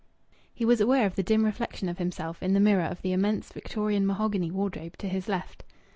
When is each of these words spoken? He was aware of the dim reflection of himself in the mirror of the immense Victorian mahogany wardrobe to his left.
He 0.51 0.65
was 0.65 0.81
aware 0.81 1.05
of 1.05 1.15
the 1.15 1.21
dim 1.21 1.45
reflection 1.45 1.87
of 1.87 1.99
himself 1.99 2.41
in 2.41 2.53
the 2.55 2.59
mirror 2.59 2.85
of 2.85 3.03
the 3.03 3.11
immense 3.11 3.51
Victorian 3.53 4.07
mahogany 4.07 4.49
wardrobe 4.49 4.97
to 4.97 5.07
his 5.07 5.27
left. 5.27 5.63